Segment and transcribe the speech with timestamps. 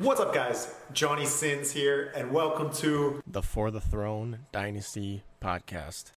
[0.00, 0.74] What's up, guys?
[0.94, 6.12] Johnny Sins here, and welcome to the For the Throne Dynasty podcast.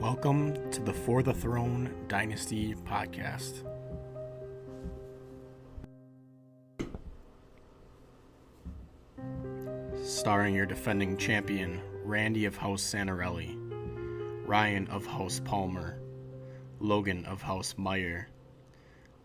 [0.00, 3.62] Welcome to the For the Throne Dynasty podcast.
[10.28, 13.56] Starring your defending champion, Randy of House Santarelli,
[14.46, 15.98] Ryan of House Palmer,
[16.80, 18.28] Logan of House Meyer,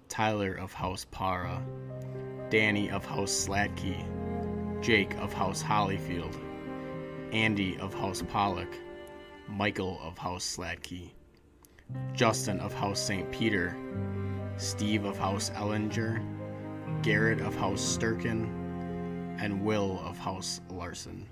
[0.08, 1.62] Tyler of House Para,
[2.50, 4.02] Danny of House Sladkey,
[4.82, 6.38] Jake of House Hollyfield,
[7.34, 8.74] Andy of House Pollock,
[9.50, 11.10] Michael of House Sladkey,
[12.14, 13.30] Justin of House St.
[13.30, 13.76] Peter,
[14.56, 16.24] Steve of House Ellinger,
[17.02, 18.63] Garrett of House Sturkin,
[19.38, 21.28] and Will of House Larson.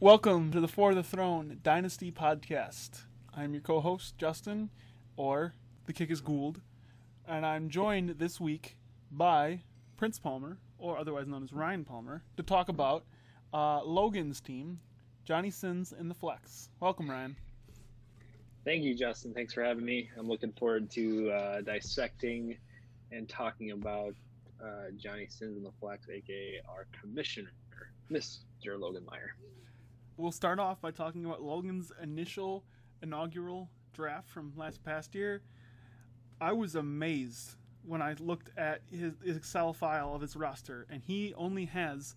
[0.00, 3.04] Welcome to the For the Throne Dynasty Podcast.
[3.34, 4.70] I'm your co host, Justin,
[5.16, 5.54] or
[5.86, 6.60] The Kick is Gould,
[7.26, 8.76] and I'm joined this week
[9.10, 9.62] by
[9.96, 13.04] Prince Palmer, or otherwise known as Ryan Palmer, to talk about
[13.52, 14.80] uh, Logan's team,
[15.24, 16.70] Johnny Sins in the Flex.
[16.80, 17.36] Welcome, Ryan.
[18.66, 19.32] Thank you, Justin.
[19.32, 20.10] Thanks for having me.
[20.18, 22.56] I'm looking forward to uh, dissecting
[23.12, 24.12] and talking about
[24.60, 27.52] uh, Johnny Sins and the Flex, aka our commissioner,
[28.10, 28.76] Mr.
[28.76, 29.36] Logan Meyer.
[30.16, 32.64] We'll start off by talking about Logan's initial
[33.04, 35.42] inaugural draft from last past year.
[36.40, 41.00] I was amazed when I looked at his, his Excel file of his roster, and
[41.00, 42.16] he only has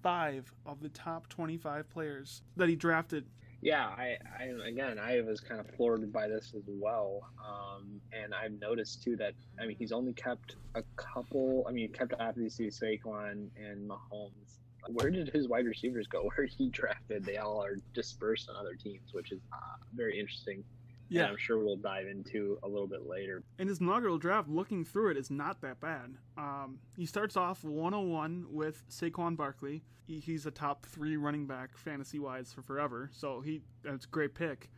[0.00, 3.26] five of the top 25 players that he drafted.
[3.60, 8.32] Yeah, I, I again, I was kind of floored by this as well, um, and
[8.32, 11.64] I've noticed too that I mean he's only kept a couple.
[11.68, 14.60] I mean, he kept obviously Saquon and Mahomes.
[14.86, 16.22] Where did his wide receivers go?
[16.36, 19.56] Where he drafted, they all are dispersed on other teams, which is uh,
[19.92, 20.62] very interesting
[21.08, 23.42] yeah, I'm sure we'll dive into a little bit later.
[23.58, 26.16] In his inaugural draft, looking through it is not that bad.
[26.36, 29.82] Um, he starts off 101 with Saquon Barkley.
[30.06, 34.08] He, he's a top three running back fantasy wise for forever, so he that's a
[34.08, 34.70] great pick.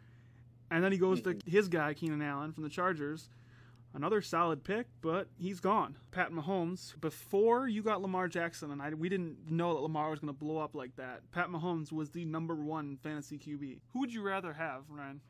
[0.70, 3.28] And then he goes to his guy Keenan Allen from the Chargers.
[3.92, 5.96] Another solid pick, but he's gone.
[6.12, 6.98] Pat Mahomes.
[7.00, 10.38] Before you got Lamar Jackson, and I, we didn't know that Lamar was going to
[10.38, 11.28] blow up like that.
[11.32, 13.80] Pat Mahomes was the number one fantasy QB.
[13.92, 15.20] Who would you rather have, Ryan?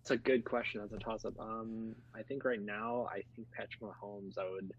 [0.00, 0.80] It's a good question.
[0.80, 1.38] That's a toss up.
[1.38, 4.72] Um, I think right now, I think Patrick Mahomes, I would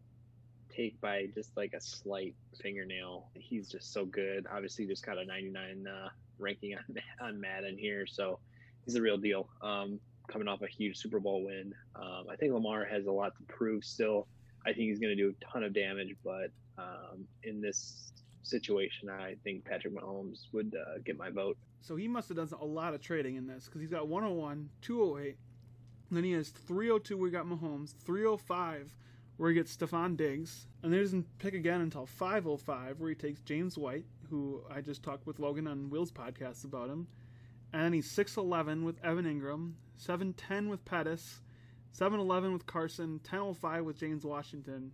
[0.75, 3.29] take by just like a slight fingernail.
[3.35, 4.47] He's just so good.
[4.51, 6.95] Obviously, just got a 99 uh, ranking on
[7.27, 8.39] on Madden here, so
[8.85, 9.47] he's a real deal.
[9.61, 13.33] Um, coming off a huge Super Bowl win, um, I think Lamar has a lot
[13.37, 14.27] to prove still.
[14.65, 18.11] I think he's going to do a ton of damage, but um, in this
[18.43, 21.57] situation, I think Patrick Mahomes would uh, get my vote.
[21.81, 24.69] So he must have done a lot of trading in this because he's got 101,
[24.81, 25.37] 208,
[26.11, 28.93] then he has 302 where he got Mahomes, 305
[29.37, 33.15] where he gets Stefon Diggs, and then he doesn't pick again until 505 where he
[33.15, 37.07] takes James White, who I just talked with Logan on Will's podcast about him,
[37.73, 41.41] and then he's 611 with Evan Engram, 710 with Pettis,
[41.91, 44.91] 711 with Carson, 1005 with James Washington,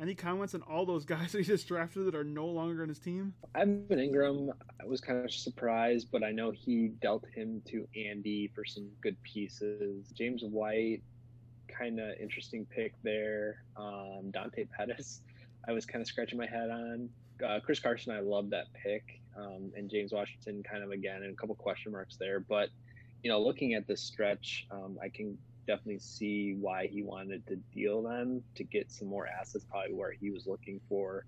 [0.00, 2.88] any comments on all those guys that he just drafted that are no longer on
[2.88, 3.34] his team?
[3.54, 4.50] Evan Engram,
[4.80, 8.88] I was kind of surprised, but I know he dealt him to Andy for some
[9.02, 10.06] good pieces.
[10.14, 11.02] James White,
[11.68, 13.62] kind of interesting pick there.
[13.76, 15.20] Um, Dante Pettis,
[15.68, 17.08] I was kind of scratching my head on.
[17.46, 19.20] Uh, Chris Carson, I love that pick.
[19.36, 22.40] Um, and James Washington, kind of again, and a couple question marks there.
[22.40, 22.68] But,
[23.22, 25.38] you know, looking at this stretch, um, I can
[25.70, 30.10] definitely see why he wanted to deal them to get some more assets, probably where
[30.10, 31.24] he was looking for,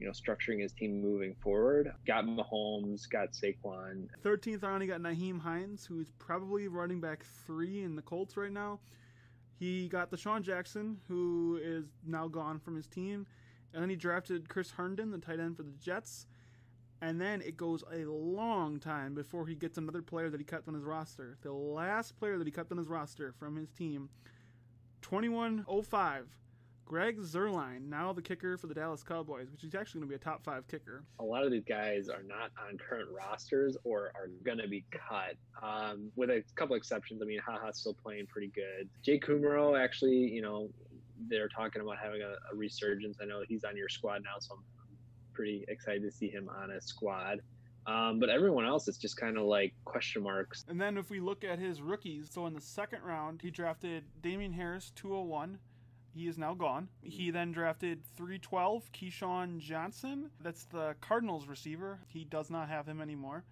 [0.00, 1.92] you know, structuring his team moving forward.
[2.06, 4.08] Got Mahomes, got Saquon.
[4.24, 8.52] 13th round, he got Nyheim Hines, who's probably running back three in the Colts right
[8.52, 8.80] now.
[9.58, 13.26] He got DeSean Jackson, who is now gone from his team.
[13.74, 16.26] And then he drafted Chris Herndon, the tight end for the Jets
[17.02, 20.68] and then it goes a long time before he gets another player that he kept
[20.68, 21.36] on his roster.
[21.42, 24.08] The last player that he kept on his roster from his team,
[25.02, 26.26] 2105,
[26.84, 30.22] Greg Zuerlein, now the kicker for the Dallas Cowboys, which is actually going to be
[30.22, 31.02] a top five kicker.
[31.18, 34.84] A lot of these guys are not on current rosters or are going to be
[34.92, 37.20] cut, um, with a couple exceptions.
[37.20, 38.88] I mean, Haha's still playing pretty good.
[39.02, 40.70] Jay Kumerow, actually, you know,
[41.28, 43.18] they're talking about having a, a resurgence.
[43.20, 44.62] I know he's on your squad now, so I'm
[45.32, 47.40] pretty excited to see him on a squad.
[47.86, 50.64] Um, but everyone else is just kind of like question marks.
[50.68, 54.04] And then if we look at his rookies, so in the second round, he drafted
[54.22, 55.58] Damien Harris, 201,
[56.14, 56.88] He is now gone.
[57.02, 60.30] He then drafted 312 KeeSean Johnson.
[60.40, 61.98] That's the Cardinals receiver.
[62.06, 63.44] He does not have him anymore.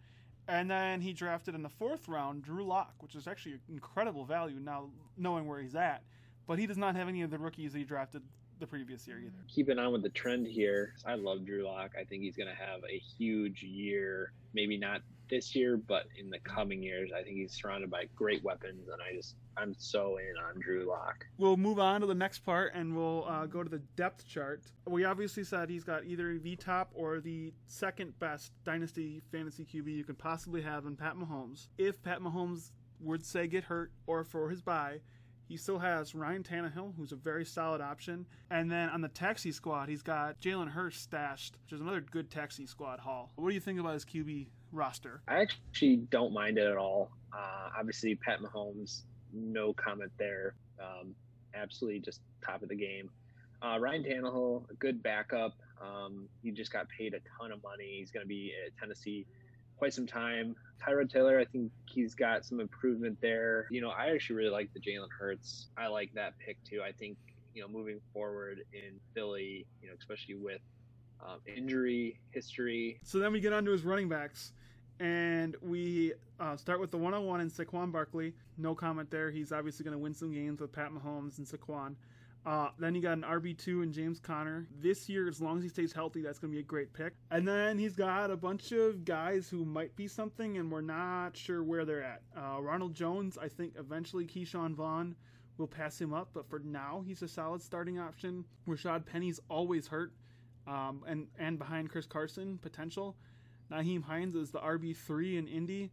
[0.46, 4.58] And then he drafted in the fourth round Drew Lock, which is actually incredible value
[4.60, 6.02] now knowing where he's at.
[6.46, 8.22] But he does not have any of the rookies that he drafted
[8.60, 9.32] the previous year either.
[9.48, 11.92] Keeping on with the trend here, I love Drew Lock.
[11.98, 14.32] I think he's going to have a huge year.
[14.52, 18.42] Maybe not this year, but in the coming years, I think he's surrounded by great
[18.44, 21.24] weapons, and I just I'm so in on Drew Lock.
[21.38, 24.62] We'll move on to the next part, and we'll uh, go to the depth chart.
[24.86, 29.86] We obviously said he's got either the top or the second best dynasty fantasy QB
[29.86, 31.68] you could possibly have in Pat Mahomes.
[31.78, 35.00] If Pat Mahomes would say get hurt or for his bye,
[35.50, 38.24] he still has Ryan Tannehill, who's a very solid option.
[38.50, 42.30] And then on the taxi squad, he's got Jalen Hurts stashed, which is another good
[42.30, 43.32] taxi squad haul.
[43.34, 45.22] What do you think about his QB roster?
[45.26, 47.10] I actually don't mind it at all.
[47.32, 49.02] Uh, obviously, Pat Mahomes,
[49.32, 50.54] no comment there.
[50.80, 51.16] Um,
[51.52, 53.10] absolutely just top of the game.
[53.60, 55.56] Uh, Ryan Tannehill, a good backup.
[55.82, 57.96] Um, he just got paid a ton of money.
[57.98, 59.26] He's going to be at Tennessee
[59.80, 60.54] quite some time.
[60.80, 63.66] Tyrod Taylor, I think he's got some improvement there.
[63.70, 65.68] You know, I actually really like the Jalen Hurts.
[65.76, 66.82] I like that pick too.
[66.86, 67.16] I think
[67.54, 70.60] you know moving forward in Philly, you know, especially with
[71.26, 73.00] um, injury history.
[73.02, 74.52] So then we get on to his running backs.
[75.00, 78.34] And we uh, start with the 101 in Saquon Barkley.
[78.58, 79.30] No comment there.
[79.30, 81.94] He's obviously going to win some games with Pat Mahomes and Saquon.
[82.46, 84.66] Uh, then you got an RB2 in James Conner.
[84.80, 87.12] This year, as long as he stays healthy, that's going to be a great pick.
[87.30, 91.36] And then he's got a bunch of guys who might be something, and we're not
[91.36, 92.22] sure where they're at.
[92.36, 95.14] Uh, Ronald Jones, I think eventually Ke'Shawn Vaughn
[95.58, 98.46] will pass him up, but for now, he's a solid starting option.
[98.66, 100.12] Rashad Penny's always hurt,
[100.66, 103.16] um, and, and behind Chris Carson, potential.
[103.70, 105.90] Nyheim Hines is the RB3 in Indy.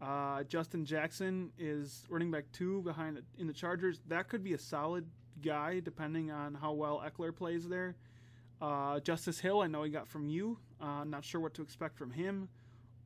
[0.00, 4.00] Uh, Justin Jackson is running back two behind in the Chargers.
[4.08, 5.06] That could be a solid
[5.42, 7.96] guy, depending on how well Ekeler plays there.
[8.60, 10.58] Uh, Justice Hill, I know he got from you.
[10.80, 12.48] Uh, not sure what to expect from him.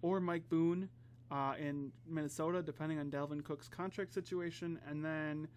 [0.02, 0.88] Or Mike Boone
[1.30, 4.78] uh, in Minnesota, depending on Dalvin Cook's contract situation.
[4.88, 5.48] And then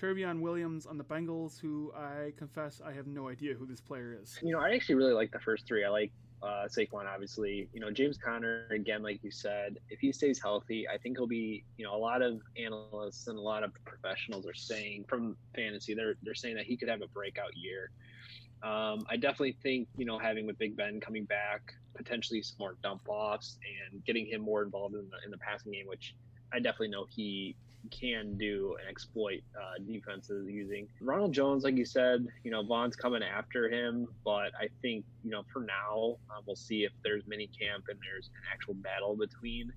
[0.00, 4.16] Trayveon Williams on the Bengals, who I confess I have no idea who this player
[4.20, 4.38] is.
[4.42, 5.84] You know, I actually really like the first three.
[5.84, 7.68] I like uh, Saquon, obviously.
[7.72, 11.26] You know, James Conner, again, like you said, if he stays healthy, I think he'll
[11.26, 15.36] be, you know, a lot of analysts and a lot of professionals are saying from
[15.54, 17.90] fantasy, they're, they're saying that he could have a breakout year.
[18.62, 22.76] Um, I definitely think, you know, having with Big Ben coming back, potentially some more
[22.82, 23.58] dump offs
[23.92, 26.14] and getting him more involved in the, in the passing game, which
[26.52, 27.56] I definitely know he
[27.90, 30.88] can do and exploit uh, defenses using.
[31.00, 35.30] Ronald Jones, like you said, you know, Vaughn's coming after him, but I think, you
[35.30, 39.16] know, for now, uh, we'll see if there's mini camp and there's an actual battle
[39.16, 39.72] between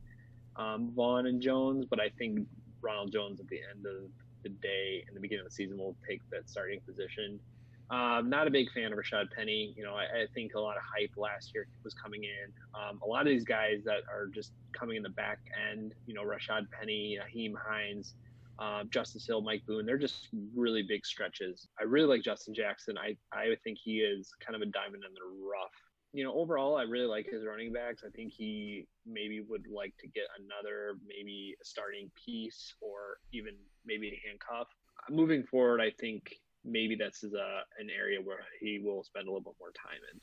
[0.56, 1.86] um, Vaughn and Jones.
[1.90, 2.48] But I think
[2.82, 4.10] Ronald Jones at the end of
[4.44, 7.40] the day, in the beginning of the season, will take that starting position.
[7.92, 9.74] Um, not a big fan of Rashad Penny.
[9.76, 12.54] You know, I, I, think a lot of hype last year was coming in.
[12.74, 15.40] Um, a lot of these guys that are just coming in the back
[15.70, 18.16] end, you know, Rashad Penny, Nyheim Hines,
[18.60, 21.68] uh, Justice Hill, Mike Boone, they're just really big stretches.
[21.82, 22.96] I really like Justin Jackson.
[22.98, 25.76] I, I think he is kind of a diamond in the rough.
[26.14, 28.04] You know, overall, I really like his running backs.
[28.08, 33.56] I think he maybe would like to get another, maybe a starting piece or even
[33.86, 34.68] maybe a handcuff.
[35.10, 39.32] Moving forward, I think maybe this is a an area where he will spend a
[39.32, 40.20] little bit more time in.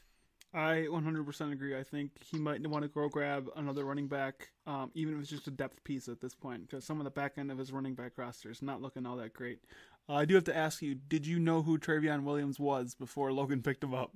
[0.54, 1.78] I 100% agree.
[1.78, 5.28] I think he might want to go grab another running back, um, even if it's
[5.28, 7.70] just a depth piece at this point, because some of the back end of his
[7.70, 9.58] running back roster is not looking all that great.
[10.08, 13.30] Uh, I do have to ask you: Did you know who Trayveon Williams was before
[13.30, 14.14] Logan picked him up?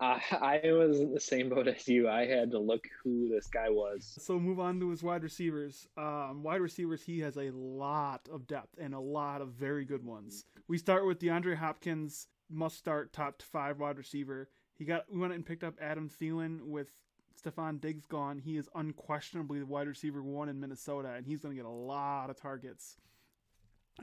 [0.00, 2.08] Uh, I was in the same boat as you.
[2.08, 4.18] I had to look who this guy was.
[4.20, 5.88] So move on to his wide receivers.
[5.96, 10.04] Um, wide receivers, he has a lot of depth and a lot of very good
[10.04, 10.44] ones.
[10.68, 14.48] We start with DeAndre Hopkins, must start top five wide receiver.
[14.76, 16.88] He got we went and picked up Adam Thielen with
[17.40, 18.38] Stefon Diggs gone.
[18.38, 21.72] He is unquestionably the wide receiver one in Minnesota, and he's going to get a
[21.72, 22.96] lot of targets.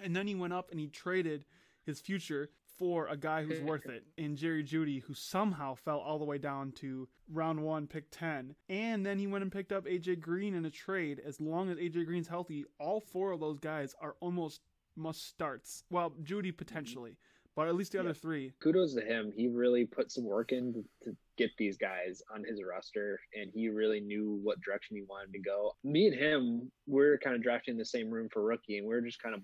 [0.01, 1.45] And then he went up and he traded
[1.83, 6.19] his future for a guy who's worth it in Jerry Jeudy, who somehow fell all
[6.19, 8.55] the way down to round one, pick 10.
[8.69, 11.21] And then he went and picked up AJ Green in a trade.
[11.25, 14.61] As long as AJ Green's healthy, all four of those guys are almost
[14.95, 15.83] must starts.
[15.89, 16.57] Well, Jeudy mm-hmm.
[16.57, 17.17] potentially,
[17.55, 18.05] but at least the yeah.
[18.05, 18.53] other three.
[18.61, 19.31] Kudos to him.
[19.35, 23.51] He really put some work in to, to get these guys on his roster, and
[23.53, 25.73] he really knew what direction he wanted to go.
[25.83, 29.21] Me and him, we're kind of drafting the same room for rookie, and we're just
[29.21, 29.41] kind of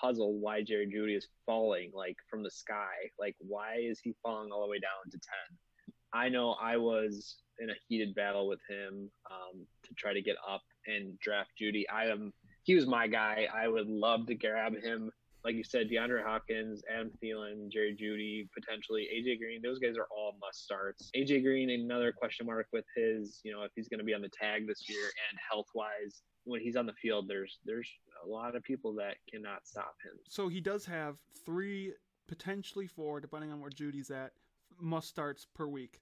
[0.00, 3.10] puzzle why Jerry Jeudy is falling like from the sky.
[3.18, 5.58] Like why is he falling all the way down to ten?
[6.12, 10.36] I know I was in a heated battle with him um, to try to get
[10.48, 11.84] up and draft Jeudy.
[11.92, 12.32] I am
[12.64, 13.46] he was my guy.
[13.54, 15.10] I would love to grab him
[15.44, 19.60] like you said, DeAndre Hopkins, Adam Thielen, Jerry Jeudy, potentially AJ Green.
[19.62, 21.10] Those guys are all must starts.
[21.14, 24.22] AJ Green, another question mark with his, you know, if he's going to be on
[24.22, 26.22] the tag this year and health wise.
[26.44, 27.90] When he's on the field, there's there's
[28.24, 30.18] a lot of people that cannot stop him.
[30.28, 31.92] So he does have three,
[32.26, 34.32] potentially four, depending on where Jeudy's at,
[34.80, 36.00] must starts per week.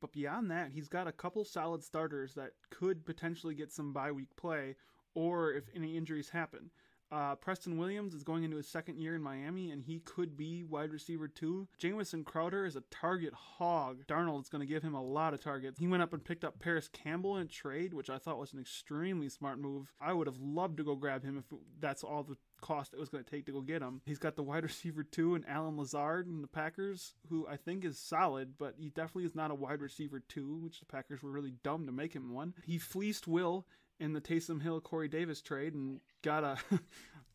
[0.00, 4.12] But beyond that, he's got a couple solid starters that could potentially get some bye
[4.12, 4.76] week play,
[5.14, 6.70] or if any injuries happen.
[7.12, 10.62] Uh, Preston Williams is going into his second year in Miami, and he could be
[10.62, 11.66] wide receiver too.
[11.78, 14.06] Jamison Crowder is a target hog.
[14.06, 15.78] Darnold's going to give him a lot of targets.
[15.78, 18.60] He went up and picked up Parris Campbell in trade, which I thought was an
[18.60, 19.92] extremely smart move.
[20.00, 21.44] I would have loved to go grab him if
[21.80, 24.00] that's all the cost it was going to take to go get him.
[24.04, 27.84] He's got the wide receiver two and Allen Lazard and the Packers, who I think
[27.84, 31.30] is solid, but he definitely is not a wide receiver two, which the Packers were
[31.30, 32.54] really dumb to make him one.
[32.64, 33.66] He fleeced Will
[33.98, 36.56] in the Taysom Hill Corey Davis trade and got a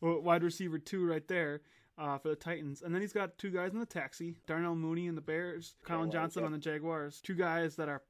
[0.00, 1.62] wide receiver two right there.
[1.98, 2.82] Uh, for the Titans.
[2.82, 6.10] And then he's got two guys in the taxi Darnell Mooney and the Bears, Collin
[6.10, 7.22] Johnson on the Jaguars.
[7.22, 8.02] Two guys that are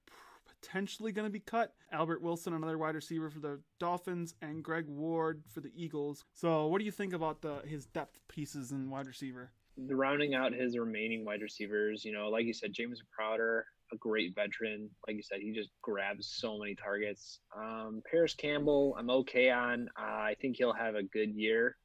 [0.67, 1.75] potentially going to be cut.
[1.93, 6.25] Albert Wilson, another wide receiver for the Dolphins, and Greg Ward for the Eagles.
[6.35, 9.51] So, what do you think about the his depth pieces in wide receiver?
[9.87, 13.97] The rounding out his remaining wide receivers, you know, like you said, James Crowder, a
[13.97, 14.89] great veteran.
[15.07, 17.41] Like you said, he just grabs so many targets.
[17.57, 19.89] Um, Parris Campbell, I'm okay on.
[19.99, 21.77] Uh, I think he'll have a good year.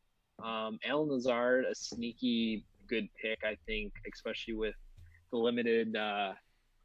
[0.43, 4.75] Um, Allen Lazard, a sneaky good pick, I think, especially with
[5.31, 6.31] the limited, uh,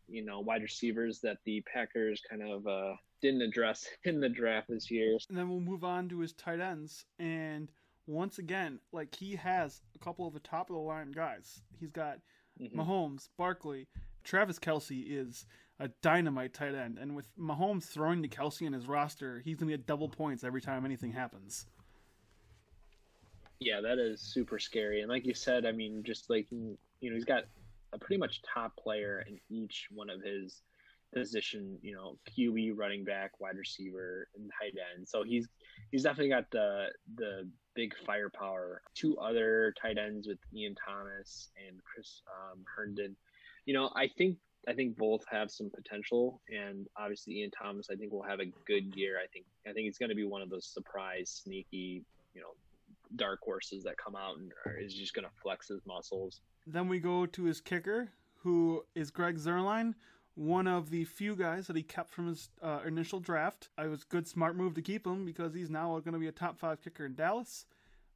[0.08, 4.68] you know, wide receivers that the Packers kind of uh, didn't address in the draft
[4.68, 5.18] this year.
[5.28, 7.04] And then we'll move on to his tight ends.
[7.18, 7.70] And
[8.06, 11.60] once again, like he has a couple of the top of the line guys.
[11.78, 12.18] He's got
[12.60, 12.78] mm-hmm.
[12.78, 13.88] Mahomes, Barkley,
[14.24, 15.46] Travis Kelce is
[15.78, 16.98] a dynamite tight end.
[16.98, 20.44] And with Mahomes throwing to Kelce in his roster, he's going to get double points
[20.44, 21.66] every time anything happens.
[23.58, 25.00] Yeah, that is super scary.
[25.00, 27.44] And like you said, I mean, just like, you know, he's got
[27.96, 30.62] a pretty much top player in each one of his
[31.14, 35.08] position, you know, QB, running back, wide receiver, and tight end.
[35.08, 35.48] So he's
[35.90, 38.82] he's definitely got the the big firepower.
[38.94, 43.16] Two other tight ends with Ian Thomas and Chris um, Herndon.
[43.64, 44.36] You know, I think
[44.68, 48.52] I think both have some potential, and obviously Ian Thomas, I think will have a
[48.66, 49.18] good year.
[49.22, 52.54] I think I think he's going to be one of those surprise, sneaky, you know,
[53.14, 54.52] dark horses that come out and
[54.84, 56.40] is just going to flex his muscles.
[56.66, 58.08] Then we go to his kicker,
[58.42, 59.94] who is Greg Zuerlein,
[60.34, 63.68] one of the few guys that he kept from his uh, initial draft.
[63.78, 66.26] It was a good, smart move to keep him because he's now going to be
[66.26, 67.66] a top five kicker in Dallas.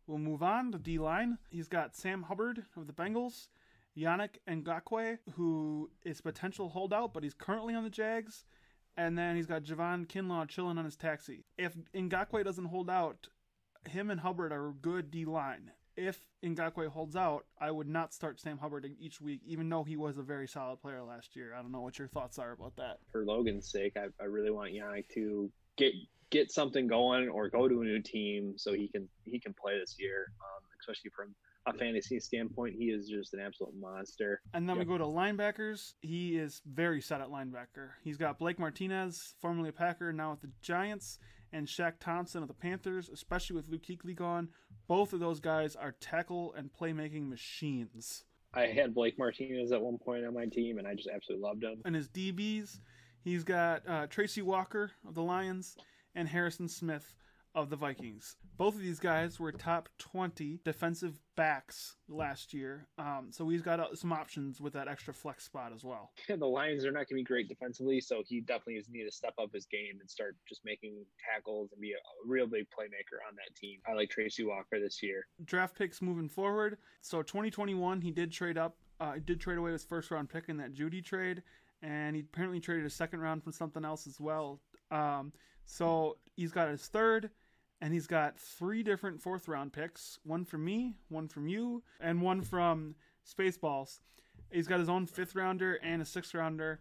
[0.07, 1.39] We'll move on to D line.
[1.49, 3.49] He's got Sam Hubbard of the Bengals,
[3.97, 8.45] Yannick Ngakoue, who is potential holdout, but he's currently on the Jags.
[8.97, 11.45] And then he's got Javon Kinlaw chilling on his taxi.
[11.57, 13.29] If Ngakoue doesn't hold out,
[13.89, 15.71] him and Hubbard are a good D line.
[15.97, 19.97] If Ngakoue holds out, I would not start Sam Hubbard each week, even though he
[19.97, 21.55] was a very solid player last year.
[21.55, 22.99] I don't know what your thoughts are about that.
[23.13, 25.93] For Logan's sake, I, I really want Yannick to get
[26.31, 29.79] get something going or go to a new team so he can he can play
[29.79, 31.35] this year, um, especially from
[31.67, 34.41] a fantasy standpoint, he is just an absolute monster.
[34.55, 34.87] And then yep.
[34.87, 35.93] we go to linebackers.
[36.01, 37.91] He is very set at linebacker.
[38.03, 41.19] He's got Blake Martinez, formerly a Packer, now with the Giants,
[41.53, 44.49] and Shaq Thompson of the Panthers, especially with Luke Kuechly gone.
[44.91, 48.25] Both of those guys are tackle and playmaking machines.
[48.53, 51.63] I had Blake Martinez at one point on my team, and I just absolutely loved
[51.63, 51.81] him.
[51.85, 52.81] And his DBs,
[53.23, 55.77] he's got uh, Tracy Walker of the Lions
[56.17, 57.15] and Harrison Smith
[57.55, 58.37] of the Vikings.
[58.57, 62.87] Both of these guys were top 20 defensive backs last year.
[62.99, 66.13] Um, so he's got uh, some options with that extra flex spot as well.
[66.29, 69.05] Yeah, the Lions are not going to be great defensively, so he definitely is need
[69.05, 72.47] to step up his game and start just making tackles and be a, a real
[72.47, 73.81] big playmaker on that team.
[73.89, 75.27] I like Tracy Walker this year.
[75.45, 76.79] Draft picks moving forward.
[77.01, 78.77] So 2021, he did trade up.
[79.01, 81.43] Uh, did trade away his first round pick in that Jeudy trade,
[81.83, 84.61] and he apparently traded a second round for something else as well.
[84.91, 85.33] Um,
[85.65, 87.31] so he's got his third,
[87.81, 92.21] and he's got three different fourth round picks one from me, one from you, and
[92.21, 92.95] one from
[93.27, 94.01] Spaceballs.
[94.51, 96.81] He's got his own fifth rounder and a sixth rounder.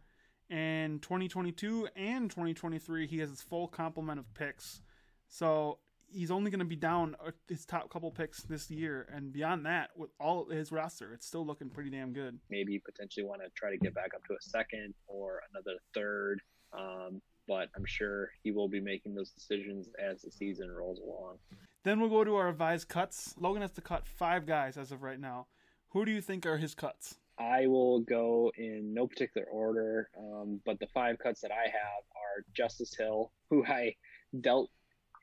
[0.50, 4.82] And 2022 and 2023, he has his full complement of picks.
[5.27, 5.77] So
[6.12, 7.15] he's only going to be down
[7.48, 11.46] his top couple picks this year, and beyond that, with all his roster, it's still
[11.46, 12.39] looking pretty damn good.
[12.50, 16.41] Maybe potentially want to try to get back up to a second or another third.
[16.74, 21.39] Um, but I'm sure he will be making those decisions as the season rolls along.
[21.84, 23.34] Then we'll go to our advised cuts.
[23.39, 25.48] Logan has to cut five guys as of right now.
[25.89, 27.15] Who do you think are his cuts?
[27.39, 32.03] I will go in no particular order, um, but the five cuts that I have
[32.15, 33.96] are Justice Hill, who I
[34.41, 34.70] dealt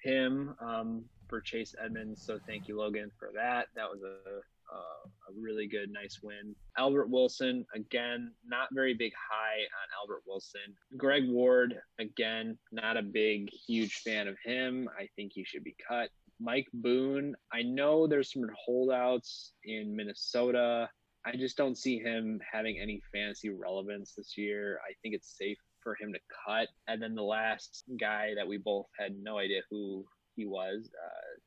[0.02, 2.22] him um, for Chase Edmonds.
[2.24, 3.66] So thank you, Logan, for that.
[3.76, 6.54] That was a uh, a really good, nice win.
[6.78, 10.74] Albert Wilson, again, not very big high on Albert Wilson.
[10.96, 14.88] Greg Ward, again, not a big, huge fan of him.
[14.98, 16.10] I think he should be cut.
[16.38, 20.88] Mike Boone, I know there's some holdouts in Minnesota.
[21.24, 24.78] I just don't see him having any fantasy relevance this year.
[24.88, 26.68] I think it's safe for him to cut.
[26.88, 30.04] And then the last guy that we both had no idea who
[30.36, 31.40] he was, uh,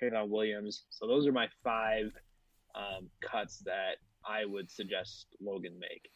[0.00, 0.84] Trayveon Williams.
[0.88, 2.12] So those are my five
[2.74, 6.10] um, cuts that I would suggest Logan make.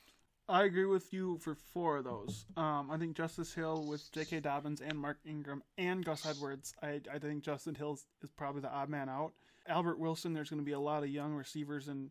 [0.47, 2.45] I agree with you for four of those.
[2.57, 4.41] Um, I think Justice Hill with J.K.
[4.41, 6.75] Dobbins and Mark Ingram and Gus Edwards.
[6.83, 9.33] I, I think Justin Hill is probably the odd man out.
[9.67, 12.11] Albert Wilson, there's going to be a lot of young receivers in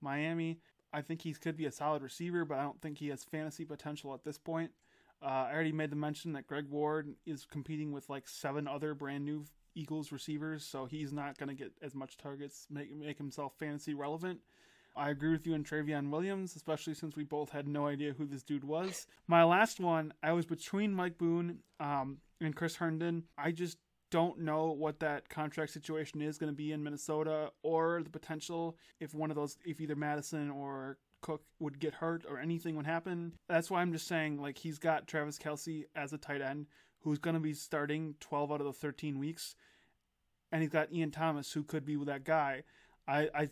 [0.00, 0.60] Miami.
[0.94, 3.66] I think he could be a solid receiver, but I don't think he has fantasy
[3.66, 4.70] potential at this point.
[5.22, 8.94] Uh, I already made the mention that Greg Ward is competing with like seven other
[8.94, 9.44] brand new
[9.74, 13.94] Eagles receivers, so he's not going to get as much targets, make make himself fantasy
[13.94, 14.40] relevant.
[14.96, 18.26] I agree with you on Trayveon Williams, especially since we both had no idea who
[18.26, 19.06] this dude was.
[19.26, 23.24] My last one, I was between Mike Boone um, and Chris Herndon.
[23.36, 23.78] I just
[24.10, 28.76] don't know what that contract situation is going to be in Minnesota or the potential
[29.00, 32.86] if one of those, if either Mattison or Cook would get hurt or anything would
[32.86, 33.32] happen.
[33.48, 36.66] That's why I'm just saying, like, he's got Travis Kelce as a tight end
[37.04, 39.54] who's going to be starting 12 out of the 13 weeks.
[40.50, 42.62] And he's got Ian Thomas, who could be with that guy.
[43.06, 43.48] I, I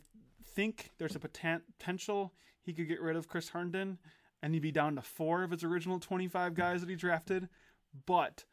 [0.54, 2.32] think there's a potential
[2.62, 3.98] he could get rid of Chris Herndon
[4.42, 7.48] and he'd be down to four of his original 25 guys that he drafted.
[8.06, 8.44] But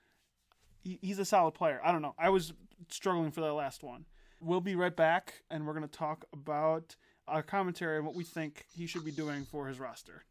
[0.82, 1.80] he, he's a solid player.
[1.84, 2.16] I don't know.
[2.20, 2.52] I was
[2.90, 4.06] struggling for that last one.
[4.42, 8.26] We'll be right back and we're going to talk about our commentary on what we
[8.26, 10.26] think he should be doing for his roster.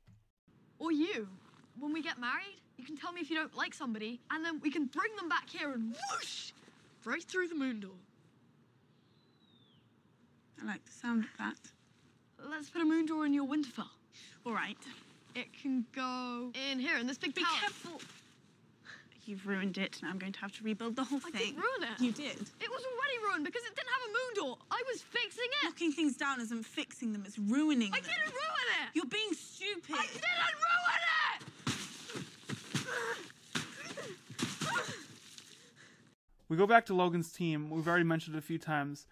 [0.78, 1.28] Or you.
[1.78, 4.60] When we get married, you can tell me if you don't like somebody, and then
[4.62, 6.52] we can bring them back here and whoosh!
[7.04, 7.90] Right through the moon door.
[10.62, 11.56] I like the sound of that.
[12.50, 13.88] Let's put a moon door in your Winterfell.
[14.44, 14.76] All right.
[15.34, 17.50] It can go in here, in this big Be tower.
[17.60, 18.00] careful.
[19.24, 19.98] You've ruined it.
[20.02, 21.54] Now I'm going to have to rebuild the whole I thing.
[21.54, 22.02] didn't ruin it.
[22.02, 22.32] You did.
[22.40, 24.58] It was already ruined because it didn't have a moon door.
[24.70, 25.64] I was fixing it.
[25.64, 28.04] Knocking things down isn't fixing them, it's ruining I them.
[28.10, 28.88] didn't ruin it.
[28.94, 29.96] You're being stupid.
[29.98, 31.27] I didn't ruin it.
[36.48, 37.68] We go back to Logan's team.
[37.68, 39.06] We've already mentioned it a few times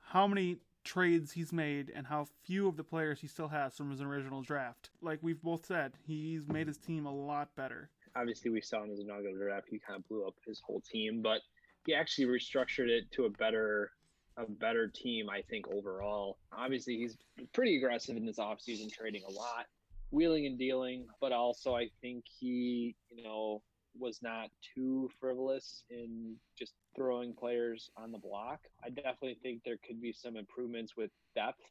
[0.00, 3.90] how many trades he's made and how few of the players he still has from
[3.90, 4.88] his original draft.
[5.02, 7.90] Like we've both said, he's made his team a lot better.
[8.16, 11.20] Obviously, we saw in his inaugural draft, he kind of blew up his whole team,
[11.20, 11.40] but
[11.84, 13.90] he actually restructured it to a better
[14.38, 16.38] a better team, I think, overall.
[16.52, 17.16] Obviously, he's
[17.52, 19.66] pretty aggressive in this offseason, trading a lot,
[20.10, 23.62] wheeling and dealing, but also I think he, you know,
[23.98, 28.60] was not too frivolous in just throwing players on the block.
[28.84, 31.62] I definitely think there could be some improvements with depth.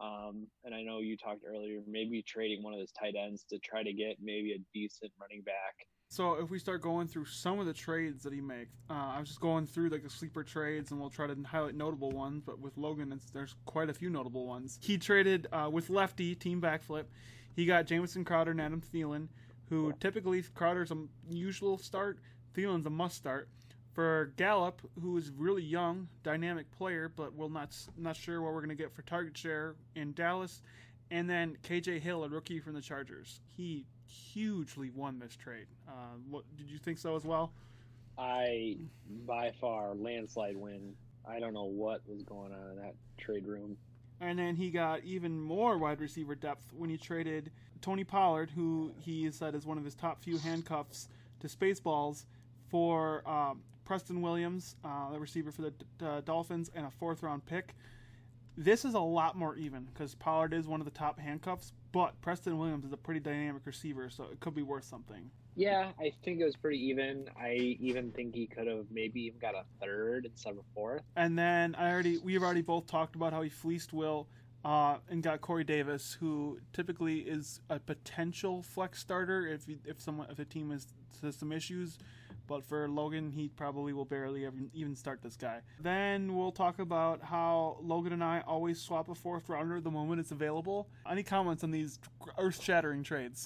[0.00, 3.58] Um, and I know you talked earlier, maybe trading one of those tight ends to
[3.58, 5.74] try to get maybe a decent running back.
[6.10, 9.20] So if we start going through some of the trades that he makes, uh, I
[9.20, 12.42] was just going through like the sleeper trades, and we'll try to highlight notable ones.
[12.44, 14.78] But with Logan, there's quite a few notable ones.
[14.80, 17.04] He traded uh, with Lefty Team Backflip.
[17.58, 19.26] He got Jamison Crowder and Adam Thielen,
[19.68, 20.96] who typically Crowder's a
[21.28, 22.20] usual start,
[22.56, 23.48] Thielen's a must start.
[23.94, 28.60] For Gallup, who is really young, dynamic player, but we're not not sure what we're
[28.60, 30.62] going to get for target share in Dallas,
[31.10, 33.40] and then KJ Hill, a rookie from the Chargers.
[33.56, 35.66] He hugely won this trade.
[35.88, 37.50] Uh, what did you think so as well?
[38.16, 38.76] I,
[39.26, 40.94] by far, landslide win.
[41.28, 43.76] I don't know what was going on in that trade room.
[44.20, 47.50] And then he got even more wide receiver depth when he traded
[47.80, 51.08] Tony Pollard, who he said is one of his top few handcuffs
[51.40, 52.24] to Spaceballs,
[52.68, 55.72] for um, Preston Williams, uh, the receiver for the
[56.06, 57.74] uh, Dolphins, and a fourth round pick.
[58.56, 62.20] This is a lot more even because Pollard is one of the top handcuffs, but
[62.20, 65.30] Preston Williams is a pretty dynamic receiver, so it could be worth something.
[65.58, 67.28] Yeah, I think it was pretty even.
[67.36, 71.02] I even think he could have maybe even got a third instead of a fourth.
[71.16, 74.28] And then I already we've already both talked about how he fleeced Will
[74.64, 80.28] uh, and got Corey Davis, who typically is a potential flex starter if if someone
[80.30, 80.86] if a team has,
[81.22, 81.98] has some issues.
[82.46, 85.60] But for Logan, he probably will barely even, even start this guy.
[85.80, 90.20] Then we'll talk about how Logan and I always swap a fourth rounder the moment
[90.20, 90.88] it's available.
[91.10, 91.98] Any comments on these
[92.38, 93.44] earth-shattering trades?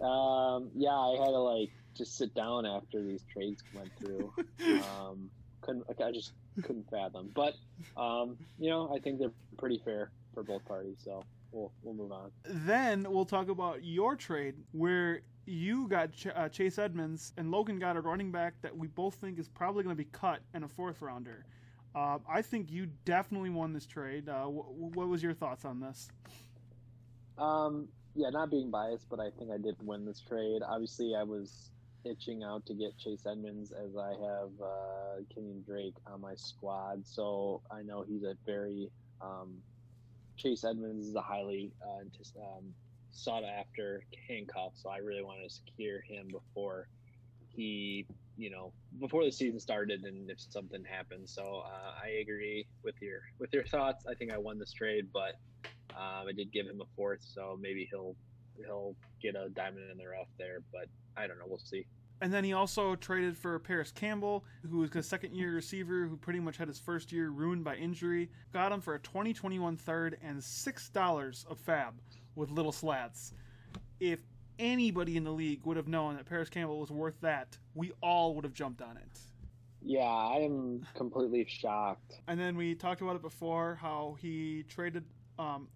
[0.00, 4.32] Um, yeah, I had to like just sit down after these trades went through.
[4.82, 5.30] um,
[5.60, 6.32] couldn't I just
[6.62, 7.30] couldn't fathom.
[7.34, 7.54] But
[7.96, 10.98] um, you know, I think they're pretty fair for both parties.
[11.04, 12.30] So we'll we'll move on.
[12.44, 17.78] Then we'll talk about your trade where you got Ch- uh, Chase Edmonds, and Logan
[17.78, 20.62] got a running back that we both think is probably going to be cut in
[20.62, 21.46] a fourth rounder.
[21.94, 24.28] Uh, I think you definitely won this trade.
[24.28, 26.08] Uh, wh- what was your thoughts on this?
[27.38, 30.60] Um, yeah, not being biased, but I think I did win this trade.
[30.68, 31.70] Obviously, I was
[32.04, 37.06] itching out to get Chase Edmonds as I have uh, Kenyon Drake on my squad,
[37.06, 39.54] so I know he's a very um,
[40.36, 42.74] Chase Edmonds is a highly uh, um,
[43.12, 46.88] sought after handcuff, so I really wanted to secure him before
[47.54, 48.04] he,
[48.36, 51.28] you know, before the season started, and if something happened.
[51.28, 54.06] So uh, I agree with your with your thoughts.
[54.10, 55.36] I think I won this trade, but
[55.96, 58.14] um, I did give him a fourth, so maybe he'll
[58.56, 60.60] he'll get a diamond in the rough there.
[60.72, 61.44] But I don't know.
[61.46, 61.86] We'll see.
[62.20, 66.16] And then he also traded for Parris Campbell, who was a second year receiver who
[66.16, 68.28] pretty much had his first year ruined by injury.
[68.52, 71.94] Got him for a 2021 third and $6 of fab
[72.34, 73.34] with little slats.
[74.00, 74.18] If
[74.58, 78.34] anybody in the league would have known that Parris Campbell was worth that, we all
[78.34, 79.20] would have jumped on it.
[79.80, 82.14] Yeah, I am completely shocked.
[82.26, 85.04] And then we talked about it before how he traded,
[85.38, 85.68] um,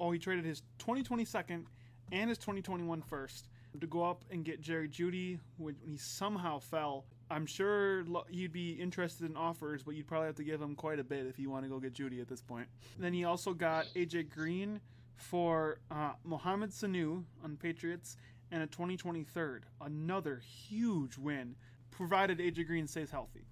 [0.00, 1.66] oh, he traded his 2020 second
[2.12, 7.04] and his 2021 first to go up and get Jerry Jeudy when he somehow fell.
[7.30, 10.98] I'm sure you'd be interested in offers, but you'd probably have to give him quite
[10.98, 12.66] a bit if you want to go get Jeudy at this point.
[12.98, 14.80] Then he also got AJ Green
[15.16, 18.16] for uh, Mohamed Sanu on Patriots
[18.50, 19.60] and a 2023rd.
[19.80, 21.54] Another huge win,
[21.90, 23.44] provided AJ Green stays healthy.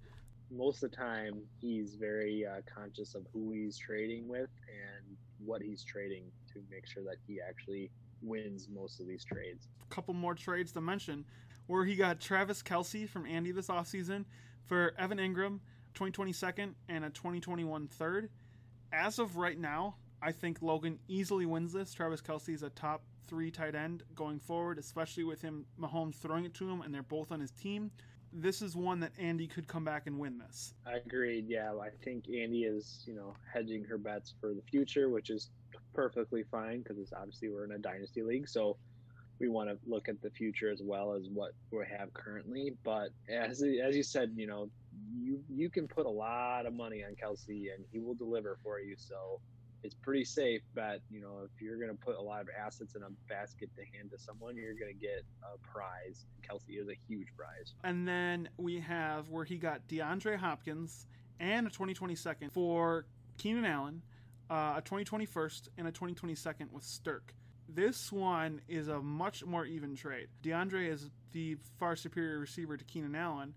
[0.49, 5.61] Most of the time, he's very uh, conscious of who he's trading with and what
[5.61, 9.67] he's trading to make sure that he actually wins most of these trades.
[9.89, 11.25] A couple more trades to mention
[11.67, 14.25] where he got Travis Kelce from Andy this offseason
[14.65, 15.59] for Evan Engram,
[15.95, 18.29] 2022nd, and a 2021 third.
[18.91, 21.93] As of right now, I think Logan easily wins this.
[21.93, 26.45] Travis Kelce is a top three tight end going forward, especially with him Mahomes throwing
[26.45, 27.91] it to him and they're both on his team.
[28.39, 30.73] This is one that Andy could come back and win this.
[30.85, 31.45] I agreed.
[31.47, 35.49] Yeah, I think Andy is, you know, hedging her bets for the future, which is
[35.93, 38.77] perfectly fine because it's obviously we're in a dynasty league, so
[39.39, 42.73] we want to look at the future as well as what we have currently.
[42.83, 44.69] But as as you said, you know,
[45.19, 48.79] you you can put a lot of money on Kelce, and he will deliver for
[48.79, 48.95] you.
[48.97, 49.39] So
[49.83, 51.01] it's pretty safe bet.
[51.09, 53.81] You know, if you're going to put a lot of assets in a basket to
[53.97, 56.25] hand to someone, you're going to get a prize.
[56.47, 57.73] Kelce is a huge prize.
[57.83, 61.07] And then we have where he got DeAndre Hopkins
[61.39, 63.05] and a 2022nd for
[63.37, 64.01] Keenan Allen
[64.49, 67.33] uh, a 2021st and a 2022nd with Stirk.
[67.69, 70.27] This one is a much more even trade.
[70.43, 73.53] DeAndre is the far superior receiver to Keenan Allen,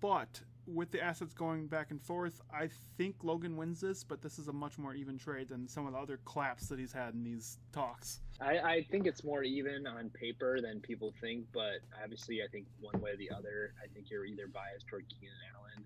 [0.00, 4.38] but with the assets going back and forth, I think Logan wins this, but this
[4.38, 7.14] is a much more even trade than some of the other claps that he's had
[7.14, 8.20] in these talks.
[8.40, 12.66] I, I think it's more even on paper than people think, but obviously, I think
[12.80, 15.84] one way or the other, I think you're either biased toward Keenan Allen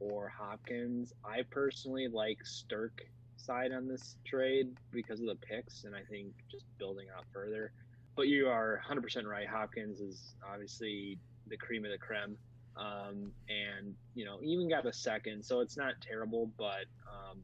[0.00, 1.12] or Hopkins.
[1.24, 3.02] I personally like Stirk
[3.36, 7.72] side on this trade because of the picks, and I think just building out further.
[8.14, 9.48] But you are 100% right.
[9.48, 12.36] Hopkins is obviously the cream of the creme,
[12.76, 16.50] um, and you know even got a second, so it's not terrible.
[16.56, 17.38] But um,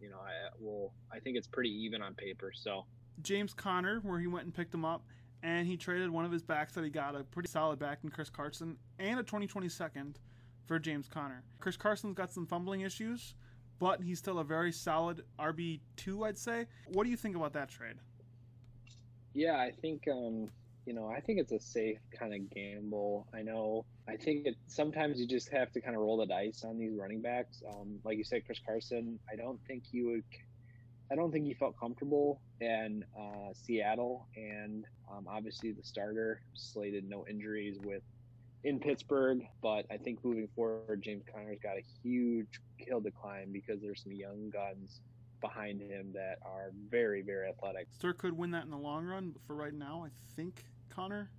[0.00, 0.92] you know, I will.
[1.12, 2.52] I think it's pretty even on paper.
[2.54, 2.84] So
[3.22, 5.04] James Conner, where he went and picked him up,
[5.42, 8.10] and he traded one of his backs that he got a pretty solid back in
[8.10, 10.18] Chris Carson and a 2020 second
[10.66, 11.42] for James Conner.
[11.60, 13.34] Chris Carson's got some fumbling issues
[13.78, 16.66] but he's still a very solid RB two, I'd say.
[16.92, 17.96] What do you think about that trade?
[19.32, 20.48] Yeah, I think um,
[20.86, 23.26] you know, I think it's a safe kind of gamble.
[23.34, 23.84] I know.
[24.08, 26.92] I think it sometimes you just have to kind of roll the dice on these
[26.94, 27.62] running backs.
[27.68, 29.18] Um, like you said, Chris Carson.
[29.30, 30.24] I don't think you would.
[31.10, 37.08] I don't think he felt comfortable in uh, Seattle, and um, obviously the starter slated
[37.08, 38.02] no injuries with
[38.64, 43.52] in Pittsburgh, but I think moving forward, James Conner's got a huge hill to climb
[43.52, 45.00] because there's some young guns
[45.42, 47.86] behind him that are very, very athletic.
[47.92, 51.30] Stir could win that in the long run, but for right now, I think Conner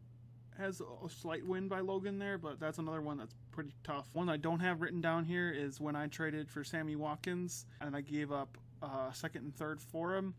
[0.57, 4.09] has a slight win by Logan there, but that's another one that's pretty tough.
[4.13, 7.95] One I don't have written down here is when I traded for Sammy Watkins and
[7.95, 10.33] I gave up uh, second and third for him,